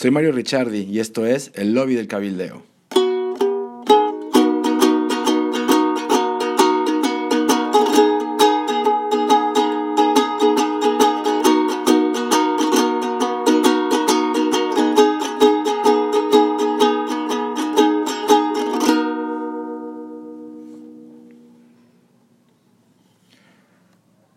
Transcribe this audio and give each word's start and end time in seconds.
Soy 0.00 0.10
Mario 0.10 0.32
Ricciardi 0.32 0.84
y 0.90 0.98
esto 0.98 1.26
es 1.26 1.52
El 1.54 1.74
Lobby 1.74 1.94
del 1.94 2.08
Cabildeo. 2.08 2.62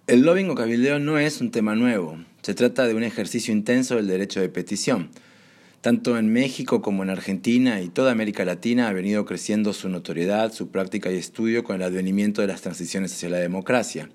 El 0.07 0.23
lobbying 0.23 0.49
o 0.49 0.55
cabildeo 0.55 0.99
no 0.99 1.17
es 1.17 1.39
un 1.39 1.51
tema 1.51 1.73
nuevo. 1.75 2.17
Se 2.41 2.53
trata 2.53 2.85
de 2.85 2.95
un 2.95 3.03
ejercicio 3.03 3.53
intenso 3.53 3.95
del 3.95 4.07
derecho 4.07 4.41
de 4.41 4.49
petición. 4.49 5.09
Tanto 5.83 6.17
en 6.17 6.31
México 6.31 6.81
como 6.81 7.03
en 7.03 7.09
Argentina 7.09 7.81
y 7.81 7.89
toda 7.89 8.13
América 8.13 8.45
Latina 8.45 8.87
ha 8.87 8.93
venido 8.93 9.25
creciendo 9.25 9.73
su 9.73 9.89
notoriedad, 9.89 10.53
su 10.53 10.69
práctica 10.69 11.11
y 11.11 11.17
estudio 11.17 11.65
con 11.65 11.75
el 11.75 11.83
advenimiento 11.83 12.39
de 12.39 12.47
las 12.47 12.61
transiciones 12.61 13.11
hacia 13.11 13.27
la 13.27 13.39
democracia. 13.39 14.09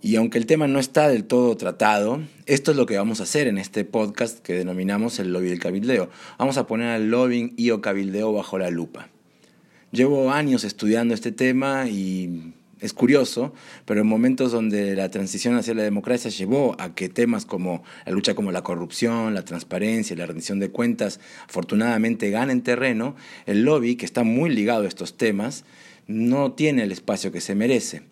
Y 0.00 0.16
aunque 0.16 0.38
el 0.38 0.46
tema 0.46 0.66
no 0.66 0.78
está 0.78 1.10
del 1.10 1.24
todo 1.24 1.54
tratado, 1.58 2.22
esto 2.46 2.70
es 2.70 2.78
lo 2.78 2.86
que 2.86 2.96
vamos 2.96 3.20
a 3.20 3.24
hacer 3.24 3.48
en 3.48 3.58
este 3.58 3.84
podcast 3.84 4.38
que 4.38 4.54
denominamos 4.54 5.18
el 5.18 5.30
lobby 5.30 5.50
del 5.50 5.58
cabildeo. 5.58 6.08
Vamos 6.38 6.56
a 6.56 6.66
poner 6.66 6.88
al 6.88 7.10
lobbying 7.10 7.52
y 7.58 7.70
o 7.70 7.82
cabildeo 7.82 8.32
bajo 8.32 8.58
la 8.58 8.70
lupa. 8.70 9.10
Llevo 9.92 10.32
años 10.32 10.64
estudiando 10.64 11.12
este 11.12 11.32
tema 11.32 11.86
y 11.86 12.54
es 12.80 12.92
curioso, 12.92 13.54
pero 13.84 14.02
en 14.02 14.06
momentos 14.06 14.52
donde 14.52 14.94
la 14.94 15.10
transición 15.10 15.56
hacia 15.56 15.74
la 15.74 15.82
democracia 15.82 16.30
llevó 16.30 16.76
a 16.78 16.94
que 16.94 17.08
temas 17.08 17.46
como 17.46 17.82
la 18.04 18.12
lucha 18.12 18.34
como 18.34 18.52
la 18.52 18.62
corrupción, 18.62 19.34
la 19.34 19.44
transparencia, 19.44 20.14
la 20.16 20.26
rendición 20.26 20.60
de 20.60 20.70
cuentas, 20.70 21.20
afortunadamente 21.48 22.30
ganen 22.30 22.62
terreno, 22.62 23.16
el 23.46 23.62
lobby, 23.62 23.96
que 23.96 24.04
está 24.04 24.24
muy 24.24 24.50
ligado 24.50 24.84
a 24.84 24.88
estos 24.88 25.16
temas, 25.16 25.64
no 26.06 26.52
tiene 26.52 26.82
el 26.82 26.92
espacio 26.92 27.32
que 27.32 27.40
se 27.40 27.54
merece. 27.54 28.02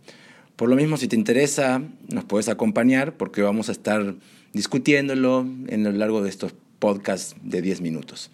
Por 0.56 0.68
lo 0.68 0.76
mismo, 0.76 0.96
si 0.96 1.08
te 1.08 1.16
interesa, 1.16 1.82
nos 2.08 2.24
puedes 2.24 2.48
acompañar 2.48 3.16
porque 3.16 3.42
vamos 3.42 3.68
a 3.68 3.72
estar 3.72 4.14
discutiéndolo 4.52 5.46
en 5.66 5.84
lo 5.84 5.92
largo 5.92 6.22
de 6.22 6.30
estos 6.30 6.54
podcasts 6.78 7.34
de 7.42 7.60
10 7.60 7.80
minutos. 7.80 8.30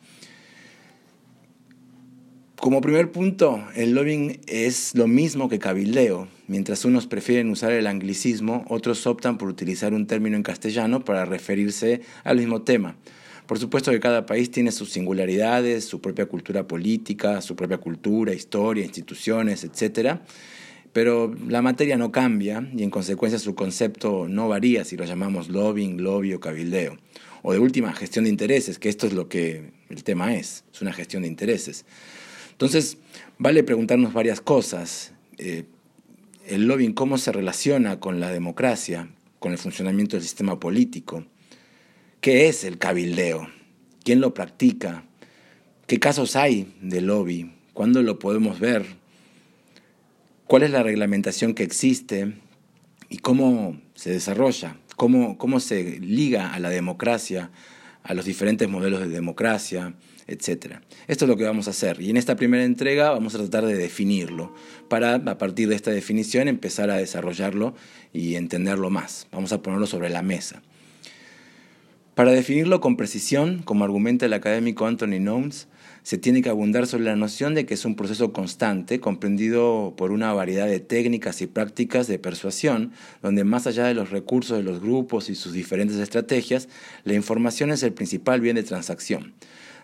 Como 2.61 2.83
primer 2.83 3.11
punto, 3.11 3.64
el 3.75 3.94
lobbying 3.94 4.39
es 4.47 4.94
lo 4.94 5.06
mismo 5.06 5.48
que 5.48 5.58
cabildeo. 5.58 6.28
Mientras 6.47 6.84
unos 6.84 7.06
prefieren 7.06 7.48
usar 7.48 7.72
el 7.72 7.86
anglicismo, 7.86 8.66
otros 8.69 9.06
optan 9.06 9.39
por 9.39 9.48
utilizar 9.48 9.94
un 9.94 10.06
término 10.06 10.36
en 10.36 10.42
castellano 10.42 11.03
para 11.03 11.25
referirse 11.25 12.03
al 12.22 12.36
mismo 12.36 12.61
tema. 12.61 12.97
Por 13.47 13.58
supuesto 13.58 13.91
que 13.92 13.98
cada 13.98 14.27
país 14.27 14.50
tiene 14.50 14.72
sus 14.72 14.91
singularidades, 14.91 15.86
su 15.86 16.03
propia 16.03 16.27
cultura 16.27 16.69
política, 16.69 17.41
su 17.41 17.56
propia 17.56 17.78
cultura, 17.78 18.34
historia, 18.34 18.84
instituciones, 18.84 19.64
etc. 19.64 20.19
Pero 20.92 21.34
la 21.48 21.62
materia 21.62 21.97
no 21.97 22.12
cambia 22.12 22.69
y 22.77 22.83
en 22.83 22.91
consecuencia 22.91 23.38
su 23.38 23.55
concepto 23.55 24.28
no 24.28 24.48
varía 24.50 24.84
si 24.84 24.98
lo 24.98 25.06
llamamos 25.06 25.48
lobbying, 25.48 26.03
lobby 26.03 26.34
o 26.34 26.41
cabildeo. 26.41 26.98
O 27.41 27.55
de 27.55 27.58
última, 27.58 27.94
gestión 27.94 28.25
de 28.25 28.31
intereses, 28.31 28.78
que 28.78 28.91
esto 28.91 29.06
es 29.06 29.14
lo 29.14 29.31
que 29.31 29.70
el 29.88 30.05
tema 30.05 30.34
es, 30.34 30.64
es 30.70 30.83
una 30.83 30.92
gestión 30.92 31.22
de 31.22 31.28
intereses. 31.28 31.86
Entonces, 32.61 32.98
vale 33.39 33.64
preguntarnos 33.64 34.12
varias 34.12 34.42
cosas. 34.42 35.14
Eh, 35.39 35.64
el 36.47 36.66
lobbying, 36.66 36.92
cómo 36.92 37.16
se 37.16 37.33
relaciona 37.33 38.00
con 38.00 38.20
la 38.20 38.30
democracia, 38.30 39.08
con 39.39 39.53
el 39.53 39.56
funcionamiento 39.56 40.16
del 40.16 40.25
sistema 40.25 40.61
político. 40.61 41.25
¿Qué 42.20 42.48
es 42.48 42.64
el 42.64 42.77
cabildeo? 42.77 43.48
¿Quién 44.05 44.20
lo 44.20 44.34
practica? 44.34 45.05
¿Qué 45.86 45.98
casos 46.00 46.36
hay 46.36 46.75
de 46.83 47.00
lobby? 47.00 47.50
¿Cuándo 47.72 48.03
lo 48.03 48.19
podemos 48.19 48.61
ver? 48.61 48.84
¿Cuál 50.47 50.62
es 50.62 50.71
la 50.71 50.82
reglamentación 50.82 51.54
que 51.54 51.62
existe? 51.62 52.34
¿Y 53.09 53.19
cómo 53.21 53.81
se 53.94 54.10
desarrolla? 54.10 54.77
¿Cómo, 54.97 55.38
cómo 55.38 55.60
se 55.60 55.98
liga 55.98 56.53
a 56.53 56.59
la 56.59 56.69
democracia, 56.69 57.53
a 58.03 58.12
los 58.12 58.27
diferentes 58.27 58.69
modelos 58.69 59.00
de 59.00 59.09
democracia? 59.09 59.94
Etcétera. 60.30 60.82
Esto 61.08 61.24
es 61.24 61.28
lo 61.28 61.36
que 61.36 61.44
vamos 61.44 61.66
a 61.66 61.70
hacer 61.70 62.00
y 62.00 62.10
en 62.10 62.16
esta 62.16 62.36
primera 62.36 62.64
entrega 62.64 63.10
vamos 63.10 63.34
a 63.34 63.38
tratar 63.38 63.66
de 63.66 63.76
definirlo 63.76 64.54
para 64.88 65.14
a 65.14 65.38
partir 65.38 65.68
de 65.68 65.74
esta 65.74 65.91
definición 65.91 66.48
empezar 66.48 66.91
a 66.91 66.96
desarrollarlo 66.96 67.74
y 68.12 68.36
entenderlo 68.36 68.91
más. 68.91 69.26
Vamos 69.32 69.52
a 69.52 69.62
ponerlo 69.62 69.86
sobre 69.86 70.10
la 70.10 70.22
mesa. 70.22 70.62
Para 72.14 72.32
definirlo 72.32 72.80
con 72.80 72.96
precisión, 72.96 73.62
como 73.62 73.84
argumenta 73.84 74.26
el 74.26 74.34
académico 74.34 74.86
Anthony 74.86 75.18
Knowles, 75.20 75.68
se 76.02 76.18
tiene 76.18 76.42
que 76.42 76.48
abundar 76.48 76.86
sobre 76.86 77.04
la 77.04 77.16
noción 77.16 77.54
de 77.54 77.66
que 77.66 77.74
es 77.74 77.84
un 77.84 77.94
proceso 77.94 78.32
constante, 78.32 79.00
comprendido 79.00 79.94
por 79.97 80.12
una 80.12 80.32
variedad 80.32 80.66
de 80.66 80.80
técnicas 80.80 81.41
y 81.42 81.47
prácticas 81.47 82.06
de 82.08 82.18
persuasión, 82.18 82.92
donde 83.22 83.44
más 83.44 83.66
allá 83.66 83.86
de 83.86 83.94
los 83.94 84.10
recursos 84.10 84.56
de 84.56 84.62
los 84.62 84.80
grupos 84.80 85.30
y 85.30 85.34
sus 85.34 85.52
diferentes 85.52 85.98
estrategias, 85.98 86.68
la 87.04 87.14
información 87.14 87.70
es 87.70 87.82
el 87.82 87.92
principal 87.92 88.41
bien 88.41 88.56
de 88.56 88.64
transacción. 88.64 89.34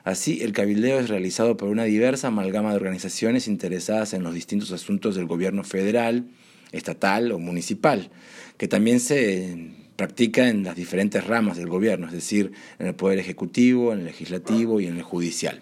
Así, 0.06 0.38
el 0.42 0.52
cabildeo 0.52 1.00
es 1.00 1.08
realizado 1.08 1.56
por 1.56 1.68
una 1.68 1.82
diversa 1.82 2.28
amalgama 2.28 2.70
de 2.70 2.76
organizaciones 2.76 3.48
interesadas 3.48 4.14
en 4.14 4.22
los 4.22 4.34
distintos 4.34 4.70
asuntos 4.70 5.16
del 5.16 5.26
gobierno 5.26 5.64
federal, 5.64 6.28
estatal 6.70 7.32
o 7.32 7.40
municipal, 7.40 8.08
que 8.56 8.68
también 8.68 9.00
se 9.00 9.72
practica 9.96 10.48
en 10.48 10.62
las 10.62 10.76
diferentes 10.76 11.26
ramas 11.26 11.56
del 11.56 11.66
gobierno, 11.66 12.06
es 12.06 12.12
decir, 12.12 12.52
en 12.78 12.86
el 12.86 12.94
poder 12.94 13.18
ejecutivo, 13.18 13.92
en 13.92 13.98
el 13.98 14.04
legislativo 14.04 14.80
y 14.80 14.86
en 14.86 14.96
el 14.96 15.02
judicial. 15.02 15.60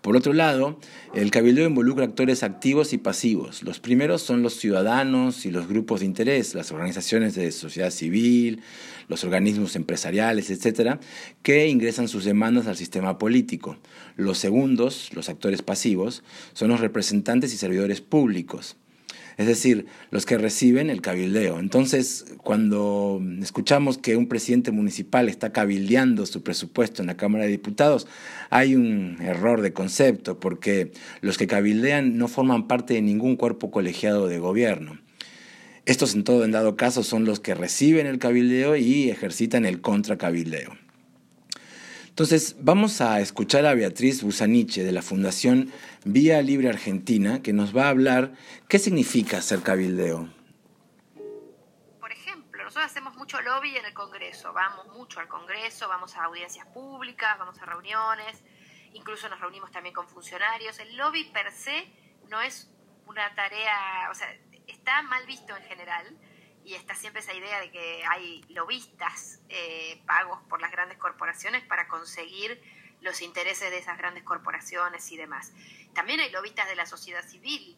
Por 0.00 0.16
otro 0.16 0.32
lado, 0.32 0.80
el 1.14 1.30
cabildeo 1.30 1.68
involucra 1.68 2.04
actores 2.04 2.42
activos 2.42 2.92
y 2.92 2.98
pasivos. 2.98 3.62
Los 3.62 3.78
primeros 3.78 4.20
son 4.20 4.42
los 4.42 4.56
ciudadanos 4.56 5.46
y 5.46 5.52
los 5.52 5.68
grupos 5.68 6.00
de 6.00 6.06
interés, 6.06 6.56
las 6.56 6.72
organizaciones 6.72 7.36
de 7.36 7.52
sociedad 7.52 7.92
civil, 7.92 8.62
los 9.12 9.24
organismos 9.24 9.76
empresariales, 9.76 10.50
etcétera, 10.50 10.98
que 11.42 11.68
ingresan 11.68 12.08
sus 12.08 12.24
demandas 12.24 12.66
al 12.66 12.76
sistema 12.76 13.18
político. 13.18 13.76
Los 14.16 14.38
segundos, 14.38 15.10
los 15.12 15.28
actores 15.28 15.62
pasivos, 15.62 16.22
son 16.54 16.70
los 16.70 16.80
representantes 16.80 17.52
y 17.52 17.58
servidores 17.58 18.00
públicos 18.00 18.76
es 19.36 19.46
decir, 19.46 19.86
los 20.10 20.26
que 20.26 20.38
reciben 20.38 20.90
el 20.90 21.00
cabildeo. 21.00 21.58
Entonces, 21.58 22.26
cuando 22.38 23.20
escuchamos 23.40 23.98
que 23.98 24.16
un 24.16 24.28
presidente 24.28 24.70
municipal 24.72 25.28
está 25.28 25.52
cabildeando 25.52 26.26
su 26.26 26.42
presupuesto 26.42 27.02
en 27.02 27.06
la 27.06 27.16
Cámara 27.16 27.44
de 27.44 27.50
Diputados, 27.50 28.06
hay 28.50 28.74
un 28.74 29.16
error 29.20 29.62
de 29.62 29.72
concepto, 29.72 30.38
porque 30.38 30.92
los 31.20 31.38
que 31.38 31.46
cabildean 31.46 32.18
no 32.18 32.28
forman 32.28 32.68
parte 32.68 32.94
de 32.94 33.02
ningún 33.02 33.36
cuerpo 33.36 33.70
colegiado 33.70 34.28
de 34.28 34.38
gobierno. 34.38 34.98
Estos 35.84 36.14
en 36.14 36.22
todo 36.22 36.44
en 36.44 36.52
dado 36.52 36.76
caso 36.76 37.02
son 37.02 37.24
los 37.24 37.40
que 37.40 37.54
reciben 37.54 38.06
el 38.06 38.20
cabildeo 38.20 38.76
y 38.76 39.10
ejercitan 39.10 39.66
el 39.66 39.80
contracabildeo. 39.80 40.76
Entonces, 42.06 42.56
vamos 42.60 43.00
a 43.00 43.20
escuchar 43.20 43.66
a 43.66 43.74
Beatriz 43.74 44.22
Busaniche 44.22 44.84
de 44.84 44.92
la 44.92 45.02
Fundación 45.02 45.72
Vía 46.04 46.40
Libre 46.42 46.68
Argentina, 46.68 47.42
que 47.42 47.52
nos 47.52 47.74
va 47.76 47.86
a 47.86 47.88
hablar 47.88 48.32
qué 48.68 48.78
significa 48.78 49.42
ser 49.42 49.62
cabildeo. 49.62 50.28
Por 51.98 52.12
ejemplo, 52.12 52.62
nosotros 52.62 52.84
hacemos 52.84 53.16
mucho 53.16 53.40
lobby 53.40 53.76
en 53.76 53.84
el 53.86 53.94
Congreso, 53.94 54.52
vamos 54.52 54.86
mucho 54.96 55.18
al 55.18 55.26
Congreso, 55.26 55.88
vamos 55.88 56.14
a 56.14 56.24
audiencias 56.24 56.66
públicas, 56.66 57.36
vamos 57.38 57.58
a 57.60 57.66
reuniones, 57.66 58.44
incluso 58.92 59.28
nos 59.28 59.40
reunimos 59.40 59.72
también 59.72 59.94
con 59.94 60.06
funcionarios. 60.06 60.78
El 60.78 60.96
lobby 60.96 61.24
per 61.32 61.50
se 61.50 61.86
no 62.28 62.40
es 62.40 62.70
una 63.06 63.34
tarea, 63.34 64.08
o 64.12 64.14
sea, 64.14 64.28
está 64.66 65.02
mal 65.02 65.26
visto 65.26 65.56
en 65.56 65.62
general 65.64 66.16
y 66.64 66.74
está 66.74 66.94
siempre 66.94 67.20
esa 67.20 67.34
idea 67.34 67.60
de 67.60 67.70
que 67.70 68.04
hay 68.06 68.42
lobistas 68.48 69.40
eh, 69.48 70.00
pagos 70.06 70.40
por 70.48 70.60
las 70.60 70.70
grandes 70.70 70.98
corporaciones 70.98 71.64
para 71.64 71.88
conseguir 71.88 72.62
los 73.00 73.20
intereses 73.20 73.70
de 73.70 73.78
esas 73.78 73.98
grandes 73.98 74.22
corporaciones 74.22 75.10
y 75.10 75.16
demás. 75.16 75.52
También 75.92 76.20
hay 76.20 76.30
lobistas 76.30 76.68
de 76.68 76.76
la 76.76 76.86
sociedad 76.86 77.24
civil 77.24 77.76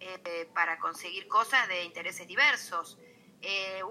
eh, 0.00 0.48
para 0.54 0.78
conseguir 0.78 1.26
cosas 1.26 1.66
de 1.68 1.84
intereses 1.84 2.28
diversos. 2.28 2.98
Eh, 3.40 3.82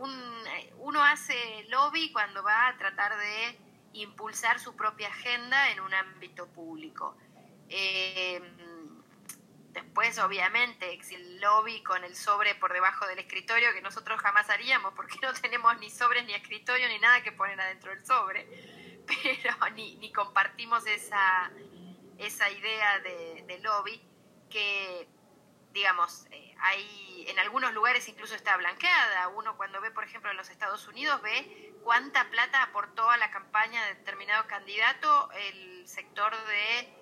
uno 0.78 1.04
hace 1.04 1.66
lobby 1.70 2.12
cuando 2.12 2.44
va 2.44 2.68
a 2.68 2.78
tratar 2.78 3.18
de 3.18 3.58
impulsar 3.94 4.60
su 4.60 4.76
propia 4.76 5.08
agenda 5.08 5.72
en 5.72 5.80
un 5.80 5.94
ámbito 5.94 6.48
público. 6.48 7.18
Después, 9.98 10.20
obviamente, 10.20 10.94
el 11.10 11.42
lobby 11.42 11.82
con 11.82 12.04
el 12.04 12.16
sobre 12.16 12.54
por 12.54 12.72
debajo 12.72 13.08
del 13.08 13.18
escritorio, 13.18 13.74
que 13.74 13.82
nosotros 13.82 14.22
jamás 14.22 14.48
haríamos, 14.48 14.94
porque 14.94 15.18
no 15.24 15.34
tenemos 15.34 15.76
ni 15.80 15.90
sobres, 15.90 16.24
ni 16.26 16.36
escritorio, 16.36 16.88
ni 16.88 17.00
nada 17.00 17.24
que 17.24 17.32
poner 17.32 17.60
adentro 17.60 17.90
del 17.90 18.06
sobre, 18.06 18.46
pero 19.08 19.70
ni, 19.74 20.14
compartimos 20.14 20.86
esa, 20.86 21.52
esa 22.20 22.48
idea 22.48 23.00
de, 23.00 23.60
lobby 23.64 24.00
que, 24.52 25.08
digamos, 25.72 26.28
eh, 26.30 26.56
hay 26.60 27.26
en 27.28 27.40
algunos 27.40 27.74
lugares 27.74 28.08
incluso 28.08 28.36
está 28.36 28.56
blanqueada. 28.56 29.30
Uno 29.30 29.58
cuando 29.58 29.82
ve, 29.82 29.90
por 29.90 30.04
ejemplo, 30.04 30.30
en 30.30 30.38
los 30.38 30.52
Estados 30.52 30.88
Unidos, 30.88 31.20
ve 31.24 31.74
cuánta 31.84 32.30
plata 32.30 32.62
aportó 32.62 33.10
a 33.10 33.18
la 33.18 33.32
campaña 33.32 33.84
de 33.88 33.96
determinado 33.96 34.44
determinado 34.44 34.48
candidato 34.48 35.32
el 35.32 35.88
sector 35.88 36.38
de 36.46 36.97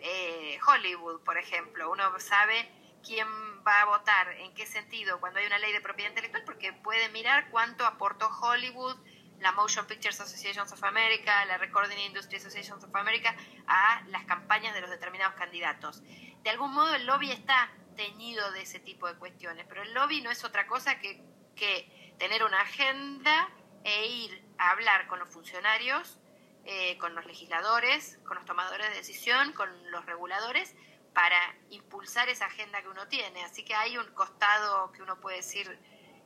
eh, 0.00 0.58
Hollywood, 0.66 1.22
por 1.22 1.38
ejemplo. 1.38 1.90
Uno 1.90 2.18
sabe 2.18 2.70
quién 3.04 3.28
va 3.66 3.82
a 3.82 3.84
votar, 3.86 4.28
en 4.38 4.54
qué 4.54 4.66
sentido, 4.66 5.20
cuando 5.20 5.40
hay 5.40 5.46
una 5.46 5.58
ley 5.58 5.72
de 5.72 5.80
propiedad 5.80 6.10
intelectual, 6.10 6.44
porque 6.44 6.72
puede 6.72 7.08
mirar 7.10 7.50
cuánto 7.50 7.86
aportó 7.86 8.28
Hollywood, 8.28 8.96
la 9.38 9.52
Motion 9.52 9.86
Pictures 9.86 10.20
Association 10.20 10.66
of 10.70 10.84
America, 10.84 11.44
la 11.46 11.58
Recording 11.58 11.98
Industry 11.98 12.36
Association 12.36 12.78
of 12.78 12.94
America, 12.94 13.34
a 13.66 14.02
las 14.08 14.24
campañas 14.24 14.74
de 14.74 14.82
los 14.82 14.90
determinados 14.90 15.34
candidatos. 15.34 16.02
De 16.42 16.50
algún 16.50 16.72
modo 16.72 16.94
el 16.94 17.06
lobby 17.06 17.30
está 17.30 17.70
teñido 17.96 18.50
de 18.52 18.62
ese 18.62 18.80
tipo 18.80 19.06
de 19.06 19.14
cuestiones, 19.16 19.66
pero 19.68 19.82
el 19.82 19.92
lobby 19.94 20.20
no 20.20 20.30
es 20.30 20.44
otra 20.44 20.66
cosa 20.66 20.98
que, 21.00 21.22
que 21.56 22.14
tener 22.18 22.44
una 22.44 22.60
agenda 22.60 23.48
e 23.84 24.06
ir 24.06 24.44
a 24.58 24.70
hablar 24.70 25.06
con 25.06 25.18
los 25.18 25.28
funcionarios, 25.30 26.19
eh, 26.64 26.98
con 26.98 27.14
los 27.14 27.24
legisladores, 27.24 28.18
con 28.26 28.36
los 28.36 28.44
tomadores 28.44 28.88
de 28.90 28.96
decisión, 28.96 29.52
con 29.52 29.90
los 29.90 30.04
reguladores, 30.04 30.74
para 31.14 31.38
impulsar 31.70 32.28
esa 32.28 32.46
agenda 32.46 32.82
que 32.82 32.88
uno 32.88 33.08
tiene. 33.08 33.42
Así 33.44 33.64
que 33.64 33.74
hay 33.74 33.96
un 33.96 34.06
costado 34.12 34.92
que 34.92 35.02
uno 35.02 35.18
puede 35.20 35.38
decir 35.38 35.66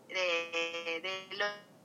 de, 0.09 1.01
de 1.03 1.39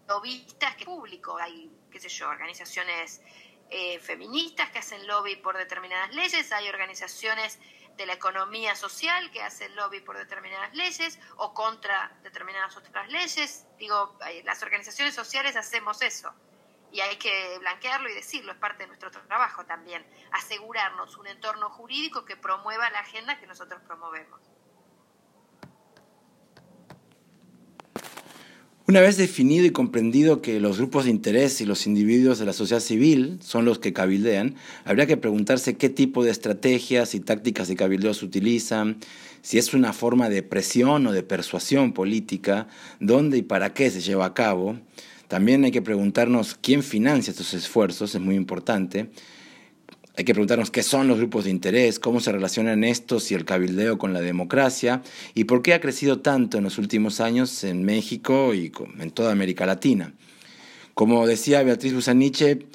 lobistas 0.08 0.76
que 0.76 0.86
público, 0.86 1.38
hay, 1.38 1.72
qué 1.92 2.00
sé 2.00 2.10
yo, 2.10 2.28
organizaciones 2.28 3.22
eh, 3.70 4.00
feministas 4.00 4.72
que 4.72 4.80
hacen 4.80 5.06
lobby 5.06 5.36
por 5.36 5.56
determinadas 5.56 6.14
leyes, 6.16 6.52
hay 6.52 6.68
organizaciones 6.68 7.60
de 7.96 8.06
la 8.08 8.14
economía 8.14 8.76
social 8.76 9.30
que 9.32 9.44
hacen 9.44 9.76
lobby 9.76 10.00
por 10.00 10.18
determinadas 10.18 10.74
leyes 10.74 11.20
o 11.38 11.54
contra 11.54 12.18
determinadas 12.24 12.76
otras 12.78 13.10
leyes. 13.10 13.68
Digo, 13.78 14.18
las 14.44 14.64
organizaciones 14.64 15.14
sociales 15.14 15.56
hacemos 15.56 16.02
eso 16.02 16.34
y 16.92 17.00
hay 17.02 17.18
que 17.18 17.58
blanquearlo 17.60 18.10
y 18.10 18.14
decirlo, 18.14 18.52
es 18.52 18.58
parte 18.58 18.84
de 18.84 18.88
nuestro 18.88 19.12
trabajo 19.12 19.66
también, 19.66 20.06
asegurarnos 20.32 21.18
un 21.18 21.28
entorno 21.28 21.70
jurídico 21.70 22.26
que 22.26 22.36
promueva 22.36 22.90
la 22.90 23.00
agenda 23.00 23.40
que 23.40 23.48
nosotros 23.48 23.82
promovemos. 23.86 24.40
Una 28.90 29.02
vez 29.02 29.18
definido 29.18 29.68
y 29.68 29.70
comprendido 29.70 30.42
que 30.42 30.60
los 30.60 30.80
grupos 30.80 31.06
de 31.06 31.12
interés 31.12 31.62
y 31.62 31.66
los 31.66 31.86
individuos 31.86 32.40
de 32.40 32.48
la 32.48 32.54
sociedad 32.54 32.82
civil 32.82 33.38
son 33.40 33.64
los 33.64 33.78
que 33.78 33.94
cabildean, 33.94 34.56
habría 34.84 35.06
que 35.06 35.16
preguntarse 35.16 35.78
qué 35.78 35.90
tipo 35.90 36.24
de 36.24 36.32
estrategias 36.32 37.14
y 37.14 37.20
tácticas 37.20 37.68
de 37.68 37.76
cabildeo 37.76 38.16
se 38.16 38.26
utilizan, 38.26 38.98
si 39.44 39.60
es 39.60 39.76
una 39.76 39.94
forma 39.94 40.28
de 40.28 40.42
presión 40.42 41.06
o 41.06 41.12
de 41.12 41.22
persuasión 41.22 41.94
política, 41.94 42.68
dónde 43.00 43.38
y 43.38 43.42
para 43.44 43.76
qué 43.76 43.92
se 43.92 44.02
lleva 44.02 44.26
a 44.26 44.34
cabo, 44.34 44.80
también 45.30 45.64
hay 45.64 45.70
que 45.70 45.84
preguntarnos 45.84 46.58
quién 46.60 46.82
financia 46.82 47.30
estos 47.30 47.54
esfuerzos, 47.54 48.16
es 48.16 48.20
muy 48.20 48.34
importante. 48.34 49.12
Hay 50.18 50.26
que 50.26 50.34
preguntarnos 50.34 50.72
qué 50.72 50.82
son 50.82 51.08
los 51.08 51.20
grupos 51.20 51.46
de 51.46 51.52
interés, 51.52 52.00
cómo 52.00 52.20
se 52.20 52.32
relacionan 52.32 52.84
estos 52.84 53.30
y 53.30 53.36
el 53.36 53.46
cabildeo 53.46 54.00
con 54.00 54.12
la 54.12 54.22
democracia 54.22 55.04
y 55.36 55.44
por 55.44 55.62
qué 55.62 55.76
ha 55.76 55.82
crecido 55.82 56.20
tanto 56.20 56.58
en 56.58 56.64
los 56.64 56.80
últimos 56.80 57.22
años 57.22 57.64
en 57.64 57.84
México 57.84 58.56
y 58.56 58.72
en 59.00 59.12
toda 59.12 59.32
América 59.32 59.68
Latina. 59.68 60.16
Como 60.96 61.28
decía 61.28 61.62
Beatriz 61.62 61.94
Busaniche, 61.94 62.66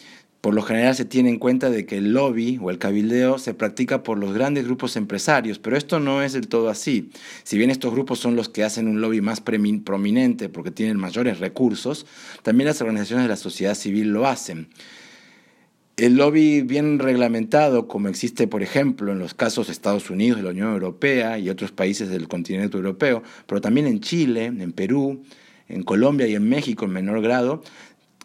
por 0.45 0.53
lo 0.53 0.61
general 0.61 0.95
se 0.95 1.07
tiene 1.07 1.31
en 1.31 1.39
cuenta 1.39 1.71
de 1.71 1.87
que 1.87 1.97
el 1.97 2.13
lobby 2.13 2.59
o 2.61 2.69
el 2.69 2.77
cabildeo 2.77 3.39
se 3.39 3.55
practica 3.55 4.03
por 4.03 4.19
los 4.19 4.35
grandes 4.35 4.67
grupos 4.67 4.95
empresarios, 4.95 5.59
pero 5.59 5.75
esto 5.75 6.01
no 6.01 6.21
es 6.21 6.35
del 6.35 6.49
todo 6.49 6.69
así. 6.69 7.09
Si 7.45 7.57
bien 7.57 7.71
estos 7.71 7.91
grupos 7.95 8.19
son 8.19 8.37
los 8.37 8.51
que 8.51 8.63
hacen 8.63 8.87
un 8.87 9.01
lobby 9.01 9.23
más 9.23 9.41
prominente 9.41 10.51
porque 10.51 10.71
tienen 10.71 10.99
mayores 10.99 11.39
recursos, 11.39 12.05
también 12.43 12.67
las 12.67 12.83
organizaciones 12.83 13.25
de 13.25 13.31
la 13.31 13.37
sociedad 13.37 13.75
civil 13.75 14.09
lo 14.09 14.27
hacen. 14.27 14.69
El 15.97 16.17
lobby 16.17 16.61
bien 16.61 16.99
reglamentado, 16.99 17.89
como 17.89 18.09
existe, 18.09 18.47
por 18.47 18.63
ejemplo, 18.63 19.13
en 19.13 19.21
los 19.21 19.33
casos 19.33 19.69
de 19.69 19.73
Estados 19.73 20.11
Unidos, 20.11 20.37
de 20.37 20.45
la 20.45 20.51
Unión 20.51 20.75
Europea 20.75 21.39
y 21.39 21.49
otros 21.49 21.73
países 21.73 22.11
del 22.11 22.29
continente 22.29 22.77
europeo, 22.77 23.23
pero 23.47 23.63
también 23.63 23.87
en 23.87 24.01
Chile, 24.01 24.45
en 24.45 24.73
Perú, 24.73 25.23
en 25.69 25.83
Colombia 25.85 26.27
y 26.27 26.35
en 26.35 26.47
México 26.47 26.85
en 26.85 26.91
menor 26.91 27.23
grado, 27.23 27.63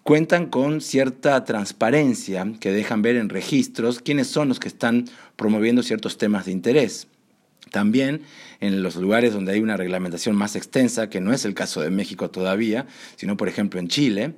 cuentan 0.09 0.47
con 0.47 0.81
cierta 0.81 1.45
transparencia 1.45 2.53
que 2.59 2.71
dejan 2.71 3.03
ver 3.03 3.15
en 3.15 3.29
registros 3.29 3.99
quiénes 3.99 4.25
son 4.25 4.49
los 4.49 4.59
que 4.59 4.67
están 4.67 5.05
promoviendo 5.35 5.83
ciertos 5.83 6.17
temas 6.17 6.47
de 6.47 6.51
interés. 6.51 7.05
También 7.69 8.23
en 8.59 8.81
los 8.81 8.95
lugares 8.95 9.33
donde 9.33 9.51
hay 9.51 9.59
una 9.59 9.77
reglamentación 9.77 10.35
más 10.35 10.55
extensa, 10.55 11.11
que 11.11 11.21
no 11.21 11.31
es 11.31 11.45
el 11.45 11.53
caso 11.53 11.81
de 11.81 11.91
México 11.91 12.31
todavía, 12.31 12.87
sino 13.17 13.37
por 13.37 13.49
ejemplo 13.49 13.79
en 13.79 13.87
Chile, 13.87 14.33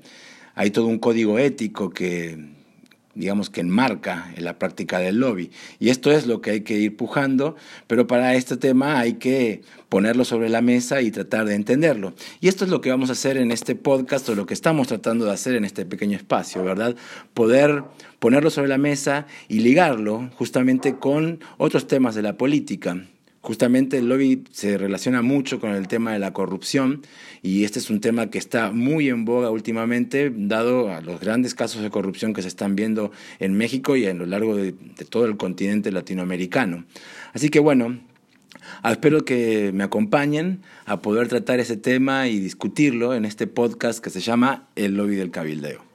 hay 0.56 0.72
todo 0.72 0.88
un 0.88 1.00
código 1.00 1.40
ético 1.40 1.92
que 1.92 2.38
digamos 3.16 3.50
que 3.50 3.62
enmarca 3.62 4.32
en 4.36 4.46
la 4.46 4.58
práctica 4.58 5.00
del 5.00 5.18
lobby. 5.18 5.52
Y 5.80 5.90
esto 5.90 6.12
es 6.12 6.28
lo 6.28 6.42
que 6.42 6.52
hay 6.52 6.62
que 6.62 6.78
ir 6.78 6.96
pujando, 6.96 7.56
pero 7.88 8.08
para 8.08 8.36
este 8.36 8.58
tema 8.58 9.00
hay 9.00 9.14
que 9.14 9.62
ponerlo 9.90 10.26
sobre 10.26 10.50
la 10.50 10.62
mesa 10.62 11.02
y 11.02 11.12
tratar 11.12 11.46
de 11.46 11.56
entenderlo. 11.56 12.14
Y 12.40 12.48
esto 12.48 12.66
es 12.66 12.72
lo 12.72 12.82
que 12.82 12.90
vamos 12.90 13.10
a 13.10 13.14
hacer 13.14 13.38
en 13.38 13.52
este 13.52 13.76
podcast 13.76 14.28
o 14.30 14.36
lo 14.36 14.46
que 14.46 14.54
estamos 14.54 14.88
tratando 14.88 15.26
de 15.26 15.32
hacer 15.32 15.56
en 15.56 15.66
este 15.66 15.86
pequeño 15.86 16.18
espacio, 16.18 16.64
¿verdad? 16.64 16.96
Poder 17.34 17.84
ponerlo 18.20 18.50
sobre 18.50 18.68
la 18.68 18.78
mesa 18.78 19.28
y 19.48 19.60
ligarlo 19.60 20.30
justamente 20.36 20.96
con 20.96 21.40
otros 21.58 21.88
temas 21.88 22.16
de 22.16 22.22
la 22.22 22.38
política. 22.38 22.98
Justamente 23.42 23.98
el 23.98 24.08
lobby 24.08 24.44
se 24.52 24.78
relaciona 24.78 25.24
mucho 25.24 25.60
con 25.60 25.72
el 25.72 25.88
tema 25.88 26.14
de 26.14 26.20
la 26.20 26.32
corrupción 26.32 27.02
y 27.42 27.64
este 27.64 27.80
es 27.80 27.90
un 27.90 28.00
tema 28.00 28.30
que 28.30 28.38
está 28.38 28.72
muy 28.72 29.10
en 29.10 29.26
boga 29.26 29.50
últimamente, 29.50 30.32
dado 30.34 30.94
a 30.94 31.02
los 31.02 31.20
grandes 31.20 31.56
casos 31.56 31.82
de 31.82 31.90
corrupción 31.90 32.34
que 32.34 32.44
se 32.44 32.48
están 32.48 32.76
viendo 32.76 33.12
en 33.40 33.54
México 33.56 33.96
y 33.96 34.06
a 34.06 34.14
lo 34.14 34.28
largo 34.28 34.56
de, 34.56 34.74
todo 35.10 35.26
el 35.26 35.38
continente 35.38 35.92
latinoamericano. 35.92 36.86
Así 37.34 37.50
que 37.50 37.60
bueno, 37.60 38.00
espero 38.84 39.26
que 39.26 39.72
me 39.74 39.84
acompañen 39.84 40.62
a 40.86 41.02
poder 41.02 41.28
tratar 41.28 41.60
ese 41.60 41.78
tema 41.78 42.28
y 42.28 42.40
discutirlo 42.40 43.16
en 43.16 43.26
este 43.26 43.48
podcast 43.48 44.04
que 44.04 44.12
se 44.12 44.22
llama 44.22 44.68
El 44.76 44.96
lobby 44.98 45.16
del 45.16 45.32
cabildeo. 45.32 45.91